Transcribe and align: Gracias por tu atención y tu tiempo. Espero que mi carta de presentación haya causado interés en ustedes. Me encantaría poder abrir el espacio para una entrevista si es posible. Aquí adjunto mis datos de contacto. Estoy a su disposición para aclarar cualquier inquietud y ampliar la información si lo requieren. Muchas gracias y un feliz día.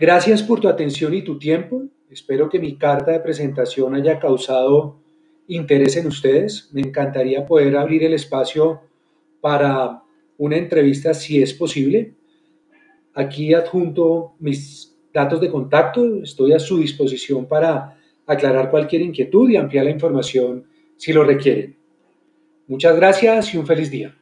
Gracias 0.00 0.42
por 0.42 0.60
tu 0.60 0.68
atención 0.68 1.12
y 1.12 1.20
tu 1.20 1.38
tiempo. 1.38 1.82
Espero 2.08 2.48
que 2.48 2.58
mi 2.58 2.78
carta 2.78 3.10
de 3.10 3.20
presentación 3.20 3.94
haya 3.94 4.18
causado 4.18 4.98
interés 5.46 5.94
en 5.98 6.06
ustedes. 6.06 6.70
Me 6.72 6.80
encantaría 6.80 7.44
poder 7.44 7.76
abrir 7.76 8.04
el 8.04 8.14
espacio 8.14 8.80
para 9.42 10.02
una 10.38 10.56
entrevista 10.56 11.12
si 11.12 11.42
es 11.42 11.52
posible. 11.52 12.14
Aquí 13.12 13.52
adjunto 13.52 14.36
mis 14.38 14.96
datos 15.12 15.38
de 15.38 15.50
contacto. 15.50 16.22
Estoy 16.22 16.54
a 16.54 16.58
su 16.58 16.78
disposición 16.78 17.44
para 17.44 17.98
aclarar 18.26 18.70
cualquier 18.70 19.02
inquietud 19.02 19.50
y 19.50 19.56
ampliar 19.56 19.84
la 19.84 19.90
información 19.90 20.64
si 20.96 21.12
lo 21.12 21.24
requieren. 21.24 21.76
Muchas 22.68 22.96
gracias 22.96 23.52
y 23.52 23.58
un 23.58 23.66
feliz 23.66 23.90
día. 23.90 24.16